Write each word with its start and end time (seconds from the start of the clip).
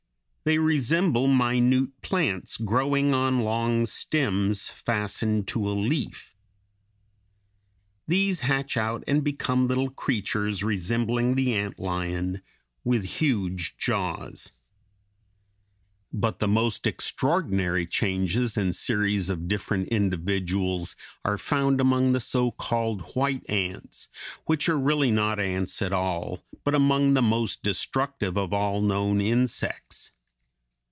They 0.43 0.57
resemble 0.57 1.27
minute 1.27 2.01
plants 2.01 2.57
growing 2.57 3.13
on 3.13 3.41
long 3.41 3.85
stems, 3.85 4.69
fastened 4.69 5.47
to 5.49 5.69
a 5.69 5.69
leaf. 5.73 6.35
These 8.07 8.39
hatch 8.39 8.75
out 8.75 9.03
and 9.05 9.23
become 9.23 9.67
little 9.67 9.91
creatures 9.91 10.63
resembling 10.63 11.35
the 11.35 11.53
ant 11.53 11.77
lion, 11.77 12.41
with 12.83 13.03
huge 13.21 13.77
jaws. 13.77 14.53
But 16.11 16.39
the 16.39 16.47
most 16.47 16.87
extraordinary 16.87 17.85
changes 17.85 18.57
and 18.57 18.75
series 18.75 19.29
of 19.29 19.47
different 19.47 19.89
individuals 19.89 20.95
are 21.23 21.37
found 21.37 21.79
among 21.79 22.13
the 22.13 22.19
so 22.19 22.49
called 22.49 23.13
white 23.15 23.47
ants, 23.47 24.07
which 24.45 24.67
are 24.67 24.79
really 24.79 25.11
not 25.11 25.39
ants 25.39 25.83
at 25.83 25.93
all, 25.93 26.43
but 26.63 26.73
among 26.73 27.13
the 27.13 27.21
most 27.21 27.61
destructive 27.61 28.39
of 28.39 28.51
all 28.51 28.81
known 28.81 29.21
insects. 29.21 30.13